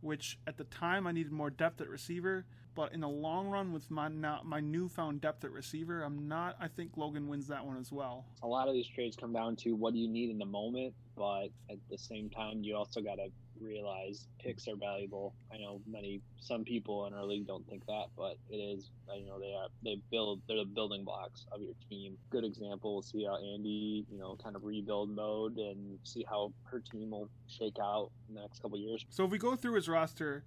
[0.00, 2.46] which at the time I needed more depth at receiver.
[2.80, 6.56] But in the long run, with my now, my newfound depth at receiver, I'm not.
[6.58, 8.24] I think Logan wins that one as well.
[8.42, 10.94] A lot of these trades come down to what do you need in the moment,
[11.14, 13.28] but at the same time, you also got to
[13.60, 15.34] realize picks are valuable.
[15.52, 18.88] I know many, some people in our league don't think that, but it is.
[19.14, 20.40] You know, they are they build.
[20.48, 22.16] They're the building blocks of your team.
[22.30, 22.94] Good example.
[22.94, 27.10] We'll see how Andy, you know, kind of rebuild mode and see how her team
[27.10, 29.04] will shake out in the next couple years.
[29.10, 30.44] So if we go through his roster,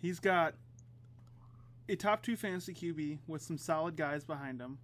[0.00, 0.54] he's got
[1.88, 4.78] a top two fantasy QB with some solid guys behind him.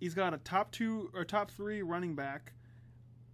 [0.00, 2.52] He's got a top two or top three running back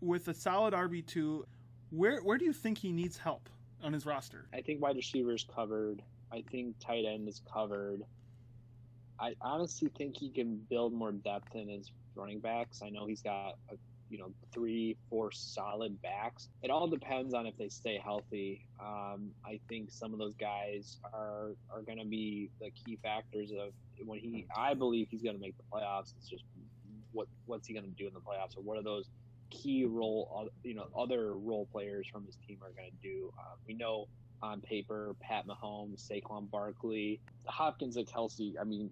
[0.01, 1.47] with a solid RB two.
[1.91, 3.49] Where where do you think he needs help
[3.83, 4.47] on his roster?
[4.53, 6.03] I think wide receivers covered.
[6.31, 8.03] I think tight end is covered.
[9.19, 12.83] I honestly think he can build more depth in his running backs.
[12.83, 13.77] I know he's got a,
[14.11, 16.49] you know three, four solid backs.
[16.63, 18.65] It all depends on if they stay healthy.
[18.81, 23.51] Um, I think some of those guys are are going to be the key factors
[23.53, 23.73] of
[24.05, 24.47] when he.
[24.57, 26.15] I believe he's going to make the playoffs.
[26.19, 26.45] It's just
[27.13, 29.09] what what's he going to do in the playoffs, or what are those
[29.51, 33.33] key role you know other role players from his team are going to do.
[33.39, 34.07] Uh, we know
[34.43, 38.55] on paper, Pat Mahomes, Saquon Barkley, Hopkins, and Kelsey.
[38.61, 38.91] I mean,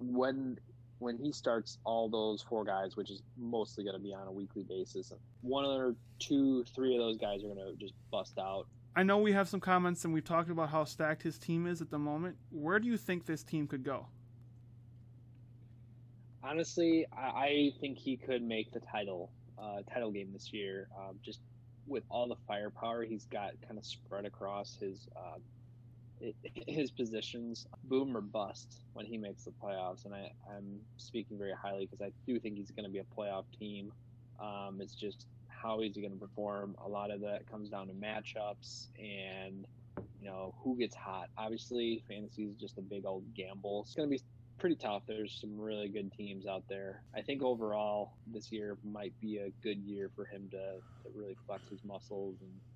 [0.00, 0.58] when
[0.98, 4.32] when he starts all those four guys, which is mostly going to be on a
[4.32, 8.66] weekly basis, one or two, three of those guys are going to just bust out.
[8.94, 11.82] I know we have some comments and we've talked about how stacked his team is
[11.82, 12.36] at the moment.
[12.50, 14.06] Where do you think this team could go?
[16.42, 20.88] Honestly, I, think he could make the title uh, title game this year.
[20.96, 21.40] Um, just
[21.86, 25.38] with all the firepower he's got, kind of spread across his uh,
[26.66, 30.04] his positions, boom or bust when he makes the playoffs.
[30.04, 33.04] And I, I'm speaking very highly because I do think he's going to be a
[33.16, 33.92] playoff team.
[34.40, 36.76] Um, it's just how he's going to perform.
[36.84, 39.66] A lot of that comes down to matchups and
[40.20, 41.28] you know who gets hot.
[41.38, 43.82] Obviously, fantasy is just a big old gamble.
[43.82, 44.22] It's going to be
[44.58, 45.02] pretty tough.
[45.06, 47.02] There's some really good teams out there.
[47.14, 51.36] I think overall this year might be a good year for him to, to really
[51.46, 52.50] flex his muscles and,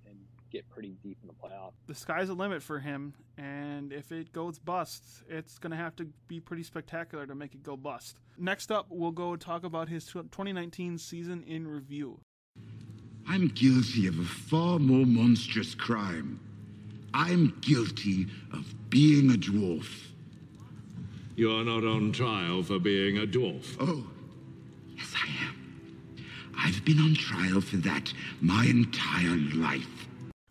[0.51, 1.71] get pretty deep in the playoff.
[1.87, 5.95] The sky's the limit for him, and if it goes bust, it's going to have
[5.95, 8.17] to be pretty spectacular to make it go bust.
[8.37, 12.19] Next up, we'll go talk about his 2019 season in review.
[13.27, 16.39] I'm guilty of a far more monstrous crime.
[17.13, 20.07] I'm guilty of being a dwarf.
[21.35, 23.77] You are not on trial for being a dwarf.
[23.79, 24.05] Oh,
[24.97, 25.55] yes, I am.
[26.57, 30.00] I've been on trial for that my entire life.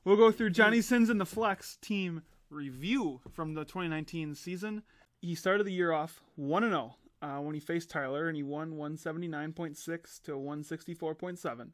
[0.02, 4.82] We'll go through Johnny Sins and the Flex team review from the 2019 season.
[5.20, 8.78] He started the year off 1 0 uh, when he faced Tyler, and he won
[8.78, 11.68] 179.6 to 164.7.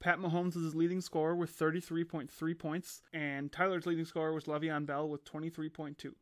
[0.00, 4.84] Pat Mahomes was his leading scorer with 33.3 points, and Tyler's leading scorer was Le'Veon
[4.84, 6.12] Bell with 23.2.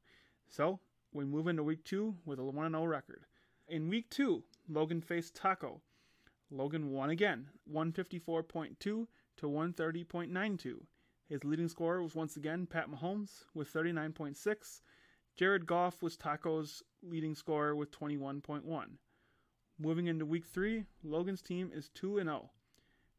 [0.49, 0.81] So,
[1.15, 3.25] we move into week two with a 1 0 record.
[3.67, 5.81] In week two, Logan faced Taco.
[6.51, 9.07] Logan won again, 154.2 to
[9.41, 10.81] 130.92.
[11.29, 14.81] His leading scorer was once again Pat Mahomes with 39.6.
[15.37, 18.97] Jared Goff was Taco's leading scorer with 21.1.
[19.79, 22.51] Moving into week three, Logan's team is 2 0.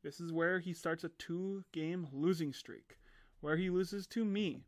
[0.01, 2.97] This is where he starts a two game losing streak,
[3.41, 4.63] where he loses to me,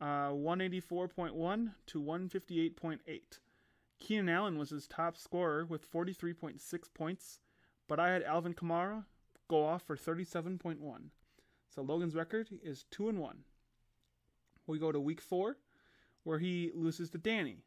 [0.00, 3.38] uh, 184.1 to 158.8.
[3.98, 6.60] Keenan Allen was his top scorer with 43.6
[6.92, 7.38] points,
[7.88, 9.06] but I had Alvin Kamara
[9.48, 11.10] go off for 37.1.
[11.74, 13.38] So Logan's record is 2 and 1.
[14.66, 15.56] We go to week 4
[16.22, 17.64] where he loses to Danny,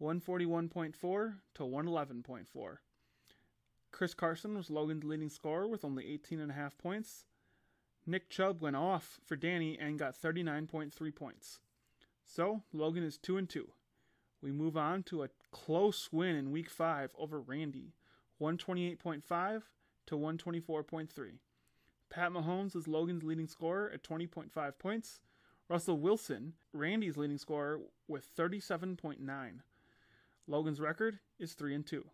[0.00, 2.76] 141.4 to 111.4.
[3.90, 7.24] Chris Carson was Logan's leading scorer with only 18.5 points.
[8.06, 11.60] Nick Chubb went off for Danny and got 39.3 points.
[12.26, 13.66] So, Logan is 2 and 2.
[14.42, 17.94] We move on to a close win in week 5 over Randy,
[18.40, 19.62] 128.5
[20.06, 21.38] to 124.3.
[22.10, 25.20] Pat Mahomes is Logan's leading scorer at 20.5 points.
[25.68, 29.18] Russell Wilson, Randy's leading scorer with 37.9.
[30.46, 32.06] Logan's record is 3 and 2.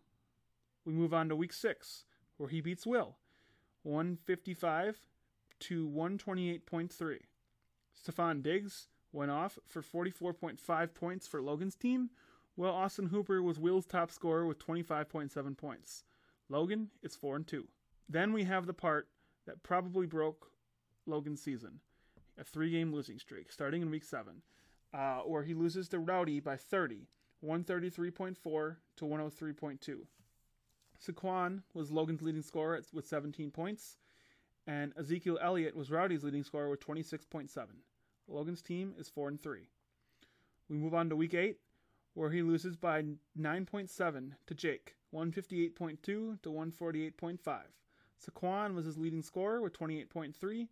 [0.85, 2.05] We move on to week 6
[2.37, 3.15] where he beats Will
[3.83, 5.01] 155
[5.59, 7.17] to 128.3.
[7.95, 12.09] Stefon Diggs went off for 44.5 points for Logan's team,
[12.55, 16.03] while Austin Hooper was Will's top scorer with 25.7 points.
[16.49, 17.67] Logan is 4 and 2.
[18.09, 19.07] Then we have the part
[19.45, 20.51] that probably broke
[21.05, 21.79] Logan's season
[22.37, 24.41] a three game losing streak starting in week 7,
[24.93, 27.07] uh, where he loses to Rowdy by 30,
[27.43, 29.97] 133.4 to 103.2.
[30.99, 33.97] Saquon was Logan's leading scorer with 17 points,
[34.67, 37.49] and Ezekiel Elliott was Rowdy's leading scorer with 26.7.
[38.27, 39.69] Logan's team is 4 and 3.
[40.69, 41.57] We move on to week 8,
[42.13, 43.03] where he loses by
[43.37, 47.59] 9.7 to Jake, 158.2 to 148.5.
[48.23, 50.67] Saquon was his leading scorer with 28.3.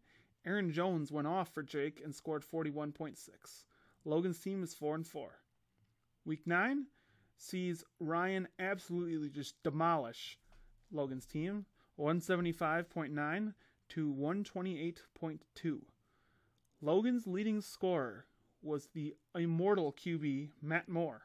[0.46, 3.18] Aaron Jones went off for Jake and scored 41.6.
[4.06, 5.40] Logan's team is 4 and 4.
[6.26, 6.86] Week 9
[7.38, 10.38] sees Ryan absolutely just demolish
[10.92, 11.66] Logan's team,
[12.00, 13.54] 175.9
[13.90, 15.80] to 128.2.
[16.82, 18.26] Logan's leading scorer
[18.62, 21.24] was the immortal QB Matt Moore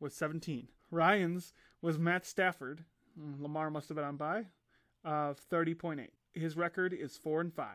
[0.00, 0.68] with 17.
[0.90, 1.52] Ryan's
[1.82, 2.84] was Matt Stafford.
[3.18, 4.46] Mm, Lamar must have been on by.
[5.08, 6.08] Of 30.8.
[6.34, 7.66] His record is 4 and 5.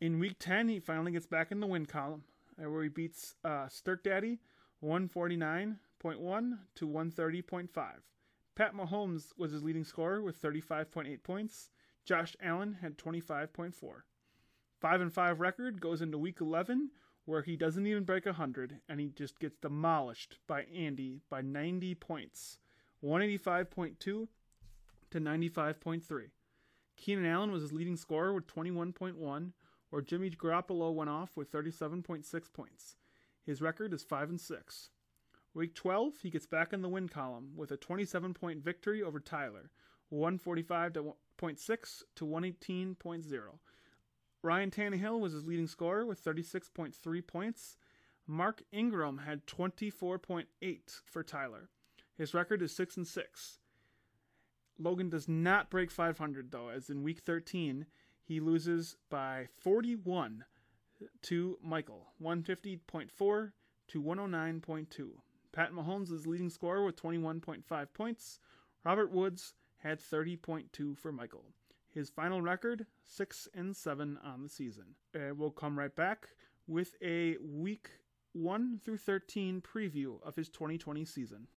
[0.00, 2.22] In week 10, he finally gets back in the win column,
[2.58, 4.38] uh, where he beats uh, Stirk Daddy
[4.82, 7.68] 149.1 to 130.5.
[8.54, 11.68] Pat Mahomes was his leading scorer with 35.8 points.
[12.06, 13.74] Josh Allen had 25.4.
[14.80, 16.90] 5 and 5 record goes into week 11
[17.26, 21.96] where he doesn't even break 100 and he just gets demolished by Andy by 90
[21.96, 22.60] points.
[23.04, 24.28] 185.2
[25.10, 26.02] to 95.3.
[26.96, 29.52] Keenan Allen was his leading scorer with 21.1,
[29.90, 32.96] where Jimmy Garoppolo went off with 37.6 points.
[33.44, 34.90] His record is 5 and 6.
[35.54, 39.18] Week 12, he gets back in the win column with a 27 point victory over
[39.18, 39.70] Tyler,
[40.12, 43.40] 145.6 to 118.0.
[44.42, 47.76] Ryan Tannehill was his leading scorer with 36.3 points.
[48.26, 50.46] Mark Ingram had 24.8
[51.06, 51.70] for Tyler.
[52.16, 53.57] His record is 6 and 6.
[54.78, 57.86] Logan does not break 500 though, as in week 13
[58.22, 60.44] he loses by 41
[61.22, 63.52] to Michael, 150.4
[63.88, 65.08] to 109.2.
[65.52, 68.40] Pat Mahomes is leading scorer with 21.5 points.
[68.84, 71.44] Robert Woods had 30.2 for Michael.
[71.88, 74.94] His final record, 6 and 7 on the season.
[75.14, 76.28] Uh, we'll come right back
[76.66, 77.90] with a week
[78.32, 81.48] 1 through 13 preview of his 2020 season.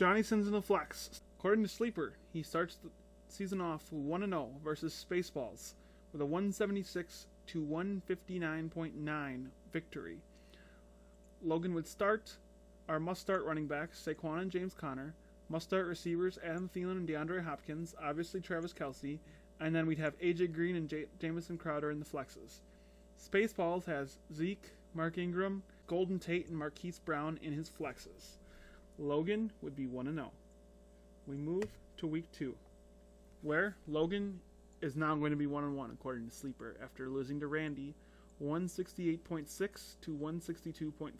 [0.00, 1.20] Johnny Sins in the flex.
[1.38, 2.88] According to Sleeper, he starts the
[3.28, 5.74] season off 1 0 versus Spaceballs
[6.10, 10.16] with a 176 to 159.9 victory.
[11.42, 12.38] Logan would start
[12.88, 15.12] our must start running backs, Saquon and James Conner,
[15.50, 19.18] must start receivers, Adam Thielen and DeAndre Hopkins, obviously Travis Kelce,
[19.60, 22.60] and then we'd have AJ Green and J- Jamison Crowder in the flexes.
[23.22, 28.38] Spaceballs has Zeke, Mark Ingram, Golden Tate, and Marquise Brown in his flexes.
[29.00, 30.30] Logan would be 1 0.
[31.26, 31.64] We move
[31.96, 32.54] to week 2,
[33.40, 34.40] where Logan
[34.82, 37.94] is now going to be 1 1 according to Sleeper after losing to Randy
[38.42, 41.12] 168.6 to 162.5.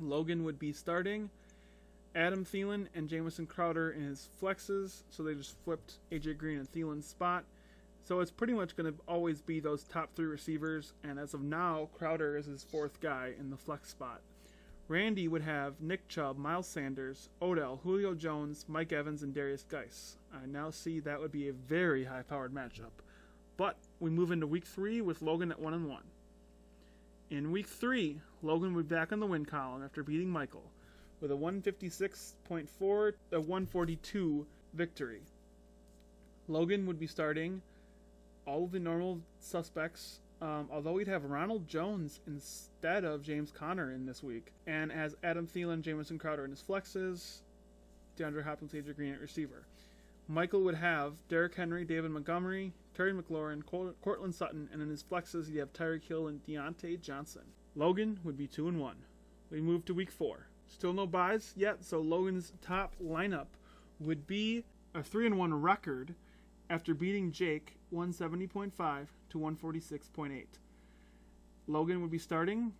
[0.00, 1.28] Logan would be starting
[2.14, 6.70] Adam Thielen and Jamison Crowder in his flexes, so they just flipped AJ Green and
[6.72, 7.44] Thielen's spot.
[8.04, 11.42] So it's pretty much going to always be those top three receivers, and as of
[11.42, 14.20] now, Crowder is his fourth guy in the flex spot.
[14.88, 20.16] Randy would have Nick Chubb, Miles Sanders, Odell, Julio Jones, Mike Evans, and Darius Geis.
[20.32, 23.02] I now see that would be a very high powered matchup.
[23.58, 26.02] But we move into week three with Logan at 1 and 1.
[27.30, 30.70] In week three, Logan would be back in the win column after beating Michael
[31.20, 35.20] with a 156.4 a 142 victory.
[36.46, 37.60] Logan would be starting
[38.46, 43.92] all of the normal suspects um, although we'd have Ronald Jones instead of James Conner
[43.92, 47.40] in this week, and as Adam Thielen, Jamison Crowder in his flexes,
[48.16, 49.66] DeAndre Hopkins, AJ Green at receiver.
[50.28, 55.48] Michael would have Derrick Henry, David Montgomery, Terry McLaurin, Courtland Sutton, and in his flexes
[55.48, 57.42] you'd have Tyreek Hill and Diontae Johnson.
[57.74, 58.96] Logan would be two and one.
[59.50, 60.48] We move to week four.
[60.66, 63.46] Still no buys yet, so Logan's top lineup
[63.98, 66.14] would be a three and one record
[66.68, 70.44] after beating Jake 170.5 to 146.8.
[71.66, 72.72] Logan would be starting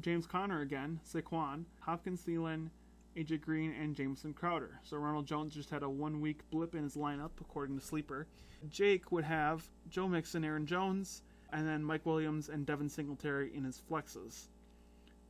[0.00, 2.70] James Conner again, Saquon, Hopkins Thielen,
[3.16, 4.80] AJ Green, and Jamison Crowder.
[4.82, 8.26] So Ronald Jones just had a one week blip in his lineup, according to Sleeper.
[8.68, 13.64] Jake would have Joe Mixon, Aaron Jones, and then Mike Williams and Devin Singletary in
[13.64, 14.48] his flexes.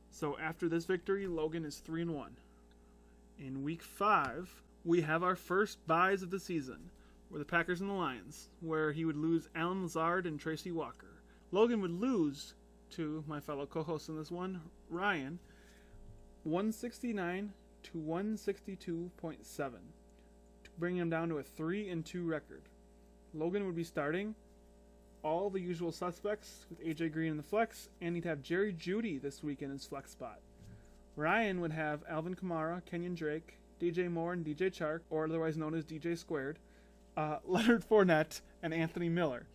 [0.09, 2.37] So after this victory, Logan is 3 and 1.
[3.39, 6.89] In week 5, we have our first buys of the season
[7.29, 11.21] were the Packers and the Lions, where he would lose Allen Lazard and Tracy Walker.
[11.51, 12.53] Logan would lose
[12.91, 15.39] to my fellow co-host in this one, Ryan,
[16.43, 17.51] 169
[17.83, 19.09] to 162.7
[19.55, 22.63] to bring him down to a 3 and 2 record.
[23.33, 24.35] Logan would be starting
[25.23, 29.19] all the usual suspects with AJ Green in the flex, and he'd have Jerry Jeudy
[29.19, 30.39] this week in his flex spot.
[31.15, 35.73] Ryan would have Alvin Kamara, Kenyan Drake, DJ Moore, and DJ Chark, or otherwise known
[35.73, 36.59] as DJ Squared
[37.17, 39.45] uh, Leonard Fournette, and Anthony Miller.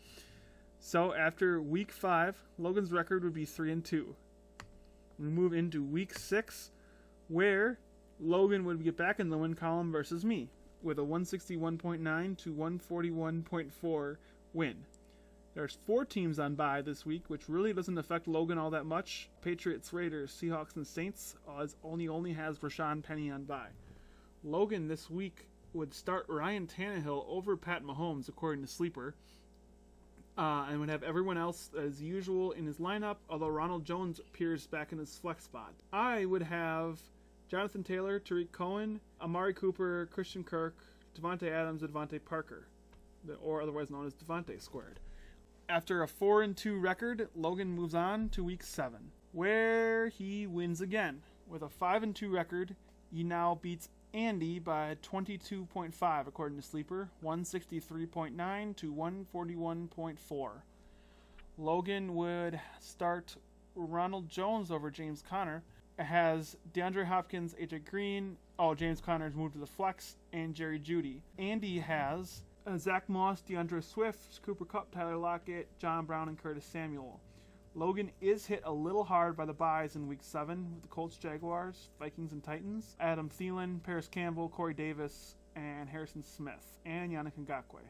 [0.79, 4.15] So after week five, Logan's record would be three and two.
[5.19, 6.71] We move into week six,
[7.29, 7.79] where
[8.19, 10.49] Logan would get back in the win column versus me
[10.83, 14.17] with a 161.9 to 141.4
[14.55, 14.77] win.
[15.55, 19.29] There's four teams on bye this week, which really doesn't affect Logan all that much.
[19.43, 23.71] Patriots, Raiders, Seahawks, and Saints as only only has Rashawn Penny on bye.
[24.45, 29.15] Logan this week would start Ryan Tannehill over Pat Mahomes, according to Sleeper,
[30.37, 34.67] uh, and would have everyone else as usual in his lineup, although Ronald Jones appears
[34.67, 35.75] back in his flex spot.
[35.93, 37.01] I would have
[37.49, 40.77] Jonathan Taylor, Tarik Cohen, Amari Cooper, Christian Kirk,
[41.19, 42.69] Davante Adams, and DeVante Parker,
[43.43, 45.01] or otherwise known as Devontae squared.
[45.69, 50.81] After a 4 and 2 record, Logan moves on to week 7, where he wins
[50.81, 51.23] again.
[51.47, 52.77] With a 5 and 2 record,
[53.13, 60.51] he now beats Andy by 22.5 according to Sleeper, 163.9 to 141.4.
[61.59, 63.37] Logan would start
[63.75, 65.63] Ronald Jones over James Conner.
[65.99, 68.37] Has DeAndre Hopkins, AJ Green.
[68.59, 71.21] Oh, James Conner's moved to the flex, and Jerry Jeudy.
[71.39, 76.65] Andy has uh, Zach Moss, D'Andre Swift, Cooper Kupp, Tyler Lockett, John Brown, and Curtis
[76.65, 77.21] Samuel.
[77.77, 81.17] Logan is hit a little hard by the buys in week 7 with the Colts,
[81.17, 82.97] Jaguars, Vikings, and Titans.
[82.99, 87.87] Adam Thielen, Parris Campbell, Corey Davis, and Harrison Smith, and Yannick Ngakoue.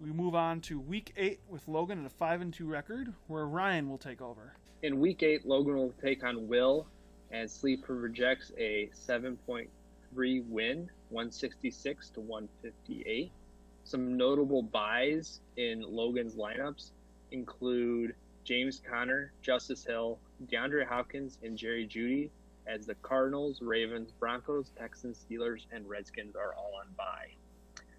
[0.00, 3.46] We move on to week 8 with Logan at a 5 and 2 record, where
[3.46, 4.52] Ryan will take over.
[4.82, 6.86] In week 8, Logan will take on Will,
[7.30, 9.68] and Sleeper rejects a 7.3
[10.46, 13.32] win, 166 to 158.
[13.84, 16.90] Some notable buys in Logan's lineups
[17.30, 22.30] include James Conner, Justice Hill, DeAndre Hopkins, and Jerry Jeudy,
[22.66, 27.28] as the Cardinals, Ravens, Broncos, Texans, Steelers, and Redskins are all on bye.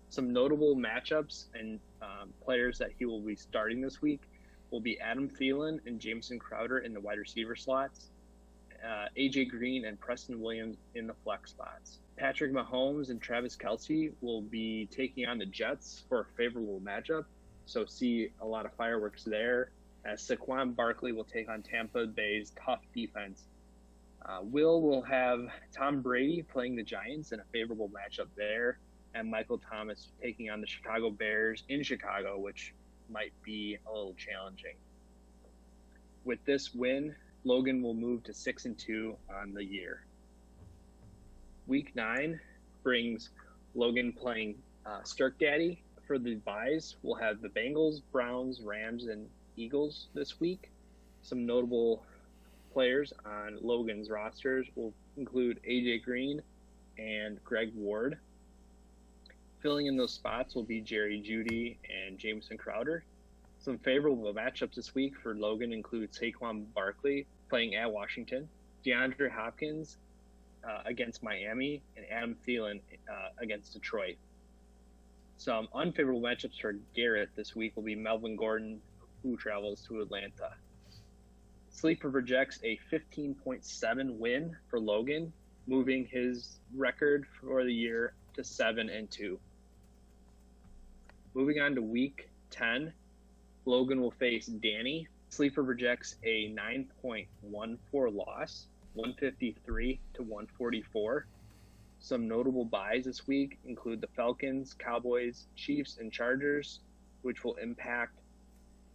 [0.09, 4.21] Some notable matchups and um, players that he will be starting this week
[4.71, 8.09] will be Adam Thielen and Jamison Crowder in the wide receiver slots,
[8.83, 11.99] uh, AJ Green and Preston Williams in the flex spots.
[12.17, 17.25] Patrick Mahomes and Travis Kelce will be taking on the Jets for a favorable matchup,
[17.65, 19.71] so see a lot of fireworks there
[20.05, 23.43] as Saquon Barkley will take on Tampa Bay's tough defense.
[24.25, 28.79] Uh, Will will have Tom Brady playing the Giants in a favorable matchup there,
[29.15, 32.73] and Michael Thomas taking on the Chicago Bears in Chicago, which
[33.09, 34.75] might be a little challenging.
[36.23, 40.05] With this win, Logan will move to six and two on the year.
[41.67, 42.39] Week nine
[42.83, 43.29] brings
[43.73, 45.01] Logan playing uh,
[45.39, 46.95] Daddy for the buys.
[47.01, 50.71] We'll have the Bengals, Browns, Rams, and Eagles this week.
[51.21, 52.03] Some notable
[52.73, 56.41] players on Logan's rosters will include AJ Green
[56.97, 58.17] and Greg Ward.
[59.59, 63.03] Filling in those spots will be Jerry Jeudy and Jamison Crowder.
[63.59, 68.49] Some favorable matchups this week for Logan include Saquon Barkley playing at Washington,
[68.83, 69.97] DeAndre Hopkins
[70.67, 74.15] uh, against Miami, and Adam Thielen uh, against Detroit.
[75.37, 78.81] Some unfavorable matchups for Garrett this week will be Melvin Gordon
[79.23, 80.53] who travels to Atlanta.
[81.69, 85.31] Sleeper projects a 15.7 win for Logan,
[85.67, 89.39] moving his record for the year to 7 and 2.
[91.33, 92.93] Moving on to week 10,
[93.65, 95.07] Logan will face Danny.
[95.29, 97.27] Sleeper projects a 9.14
[98.15, 101.25] loss, 153 to 144.
[101.99, 106.81] Some notable buys this week include the Falcons, Cowboys, Chiefs, and Chargers,
[107.21, 108.17] which will impact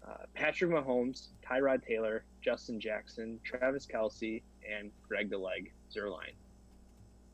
[0.07, 6.35] uh, Patrick Mahomes, Tyrod Taylor, Justin Jackson, Travis Kelce, and Greg the Leg Zuerlein.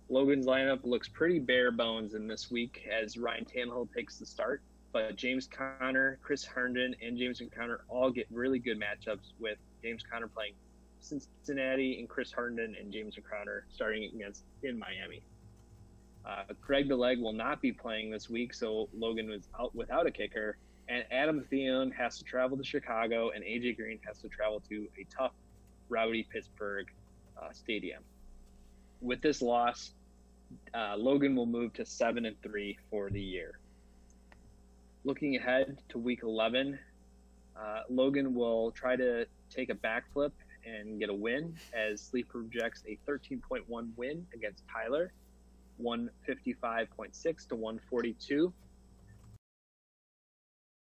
[0.09, 4.63] Logan's lineup looks pretty bare bones in this week as Ryan Tannehill takes the start,
[4.93, 10.03] but James Conner, Chris Herndon, and James Conner all get really good matchups with James
[10.03, 10.55] Conner playing
[11.01, 15.23] Cincinnati and Chris Herndon and James Conner starting against in Miami.
[16.25, 20.07] Uh, Greg the Leg will not be playing this week, so Logan was out without
[20.07, 20.57] a kicker,
[20.93, 24.87] and Adam Thielen has to travel to Chicago, and AJ Green has to travel to
[25.01, 25.33] a tough,
[25.89, 26.87] rowdy Pittsburgh
[27.41, 28.03] uh, stadium.
[29.01, 29.93] With this loss,
[30.75, 33.59] uh, Logan will move to seven and three for the year.
[35.05, 36.79] Looking ahead to Week 11,
[37.57, 40.33] uh, Logan will try to take a backflip
[40.67, 45.11] and get a win as Sleep projects a 13.1 win against Tyler,
[45.83, 48.53] 155.6 to 142.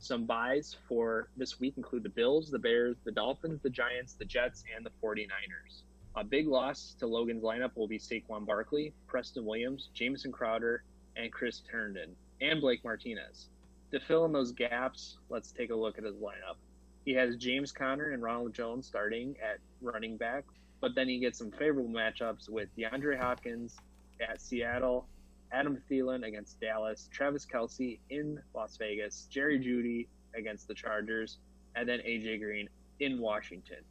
[0.04, 4.26] Some buys for this week include the Bills, the Bears, the Dolphins, the Giants, the
[4.26, 5.84] Jets, and the 49ers.
[6.18, 10.84] A big loss to Logan's lineup will be Saquon Barkley, Preston Williams, Jamison Crowder,
[11.16, 13.48] and Chris Herndon, and Blake Martinez.
[13.92, 16.58] To fill in those gaps, let's take a look at his lineup.
[17.06, 20.44] He has James Conner and Ronald Jones starting at running back,
[20.82, 23.78] but then he gets some favorable matchups with DeAndre Hopkins
[24.20, 25.08] at Seattle,
[25.54, 31.38] Adam Thielen against Dallas, Travis Kelce in Las Vegas, Jerry Jeudy against the Chargers,
[31.76, 32.68] and then AJ Green
[33.00, 33.84] in Washington.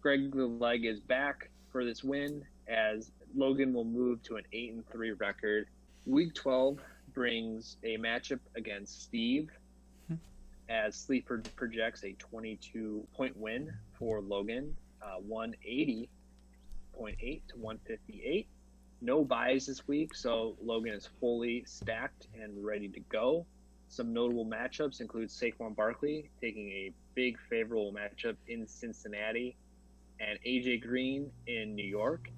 [0.00, 4.72] Greg the Leg is back for this win as Logan will move to an 8
[4.72, 5.68] and 3 record.
[6.04, 6.78] Week 12
[7.14, 9.50] brings a matchup against Steve
[10.68, 16.08] as Sleeper projects a 22 point win for Logan, uh, 180.8
[17.48, 18.48] to 158.
[19.00, 23.46] No buys this week, so Logan is fully stacked and ready to go.
[23.88, 29.56] Some notable matchups include Saquon Barkley taking a big favorable matchup in Cincinnati
[30.18, 32.30] and AJ Green in New York.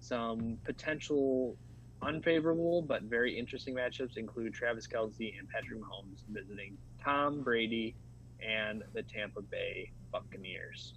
[0.00, 1.56] Some potential
[2.02, 7.94] unfavorable but very interesting matchups include Travis Kelce and Patrick Mahomes visiting Tom Brady
[8.46, 10.94] and the Tampa Bay Buccaneers.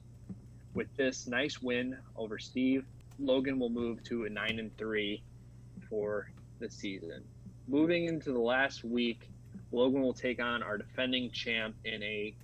[0.73, 2.85] With this nice win over Steve,
[3.19, 5.21] Logan will move to a 9 and 3
[5.89, 7.23] for the season.
[7.67, 9.29] Moving into the last week,
[9.71, 12.35] Logan will take on our defending champ in a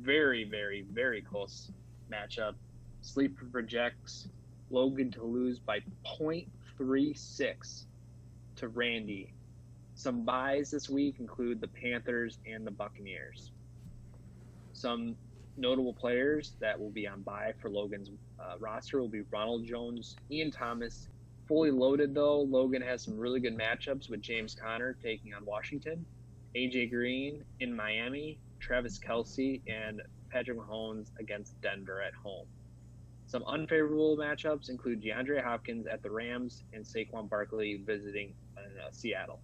[0.00, 1.70] very, very, very close
[2.10, 2.54] matchup.
[3.00, 4.28] Sleeper projects
[4.70, 5.80] Logan to lose by
[6.18, 7.84] 0.36
[8.56, 9.32] to Randy.
[9.94, 13.52] Some buys this week include the Panthers and the Buccaneers.
[14.72, 15.16] Some
[15.56, 20.16] notable players that will be on buy for Logan's uh, roster will be Ronald Jones,
[20.30, 21.08] Ian Thomas.
[21.46, 26.04] Fully loaded though, Logan has some really good matchups with James Conner taking on Washington,
[26.56, 32.46] AJ Green in Miami, Travis Kelce, and Patrick Mahomes against Denver at home.
[33.26, 39.40] Some unfavorable matchups include DeAndre Hopkins at the Rams and Saquon Barkley visiting uh, Seattle.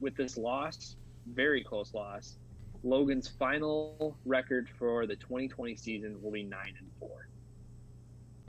[0.00, 0.96] With this loss,
[1.34, 2.38] very close loss,
[2.82, 7.28] Logan's final record for the 2020 season will be nine and four.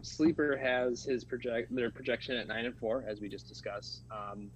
[0.01, 4.03] Sleeper has his project their projection at nine and four, as we just discussed.
[4.11, 4.49] Um,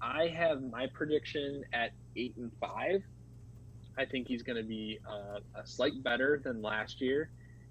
[0.00, 3.02] I have my prediction at eight and five.
[3.98, 7.30] I think he's going to be uh, a slight better than last year,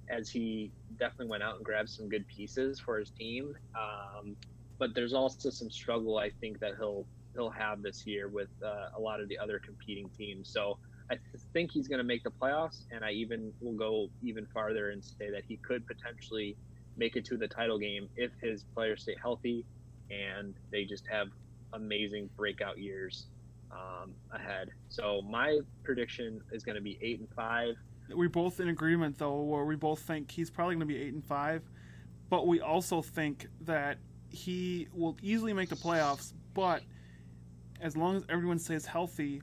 [0.10, 3.56] as he definitely went out and grabbed some good pieces for his team.
[3.76, 4.36] Um,
[4.78, 8.89] but there's also some struggle I think that he'll he'll have this year with uh,
[8.97, 10.50] a lot of the other competing teams.
[10.50, 10.78] So
[11.12, 11.18] I
[11.53, 15.03] think he's going to make the playoffs, and I even will go even farther and
[15.03, 16.55] say that he could potentially
[16.97, 19.66] make it to the title game if his players stay healthy
[20.12, 21.28] and they just have
[21.74, 23.28] amazing breakout years
[23.72, 24.70] um, ahead.
[24.89, 27.76] So my prediction is going to be eight and five.
[28.10, 31.14] We're both in agreement though, where we both think he's probably going to be eight
[31.14, 31.64] and five,
[32.30, 33.97] but we also think that
[34.30, 36.34] he will easily make the playoffs.
[36.53, 36.82] But
[37.80, 39.41] as long as everyone stays healthy,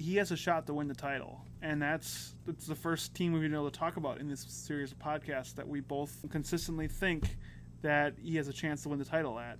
[0.00, 1.44] he has a shot to win the title.
[1.60, 4.92] And that's that's the first team we've been able to talk about in this series
[4.92, 7.36] of podcasts that we both consistently think
[7.82, 9.58] that he has a chance to win the title at.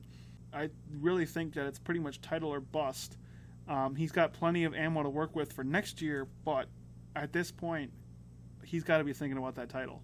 [0.53, 3.19] I really think that it's pretty much title or bust.
[3.69, 6.67] Um, he's got plenty of ammo to work with for next year, but
[7.15, 7.93] at this point,
[8.65, 10.01] he's got to be thinking about that title.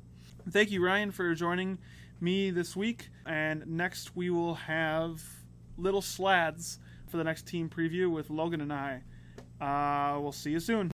[0.51, 1.79] Thank you, Ryan, for joining
[2.21, 3.09] me this week.
[3.25, 5.23] And next, we will have
[5.79, 6.79] Little Slads
[7.09, 9.03] for the next team preview with Logan and I.
[9.61, 10.91] Uh, we'll see you soon.